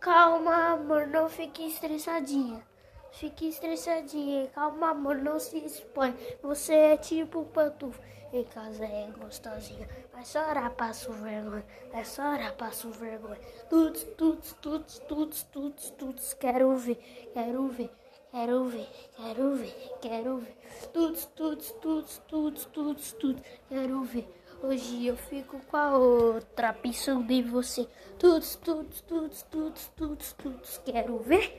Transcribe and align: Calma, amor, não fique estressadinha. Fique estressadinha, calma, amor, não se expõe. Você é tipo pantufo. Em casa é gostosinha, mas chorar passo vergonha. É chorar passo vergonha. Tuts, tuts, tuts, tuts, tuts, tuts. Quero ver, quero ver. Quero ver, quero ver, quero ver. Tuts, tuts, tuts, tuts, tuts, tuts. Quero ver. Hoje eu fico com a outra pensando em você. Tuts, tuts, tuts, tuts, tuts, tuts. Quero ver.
Calma, 0.00 0.72
amor, 0.72 1.06
não 1.08 1.28
fique 1.28 1.62
estressadinha. 1.66 2.66
Fique 3.12 3.46
estressadinha, 3.46 4.46
calma, 4.48 4.92
amor, 4.92 5.16
não 5.16 5.38
se 5.38 5.58
expõe. 5.58 6.16
Você 6.42 6.72
é 6.72 6.96
tipo 6.96 7.44
pantufo. 7.44 8.00
Em 8.32 8.42
casa 8.44 8.82
é 8.86 9.10
gostosinha, 9.18 9.86
mas 10.14 10.30
chorar 10.30 10.70
passo 10.70 11.12
vergonha. 11.12 11.66
É 11.92 12.02
chorar 12.02 12.54
passo 12.54 12.88
vergonha. 12.88 13.38
Tuts, 13.68 14.04
tuts, 14.16 14.56
tuts, 14.62 14.98
tuts, 15.00 15.42
tuts, 15.52 15.90
tuts. 15.90 16.32
Quero 16.32 16.74
ver, 16.78 16.96
quero 17.34 17.68
ver. 17.68 17.90
Quero 18.30 18.64
ver, 18.64 18.88
quero 19.16 19.56
ver, 19.56 19.74
quero 20.00 20.38
ver. 20.38 20.56
Tuts, 20.94 21.26
tuts, 21.34 21.72
tuts, 21.72 22.22
tuts, 22.26 22.64
tuts, 22.66 23.12
tuts. 23.12 23.42
Quero 23.68 24.02
ver. 24.04 24.26
Hoje 24.62 25.06
eu 25.06 25.16
fico 25.16 25.58
com 25.70 25.76
a 25.76 25.96
outra 25.96 26.70
pensando 26.74 27.30
em 27.30 27.42
você. 27.42 27.88
Tuts, 28.18 28.56
tuts, 28.56 29.00
tuts, 29.00 29.42
tuts, 29.50 29.90
tuts, 29.96 30.32
tuts. 30.34 30.80
Quero 30.84 31.18
ver. 31.20 31.48